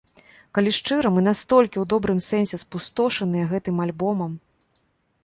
[0.57, 4.31] Калі шчыра, мы настолькі ў добрым сэнсе спустошаныя гэтым альбомам!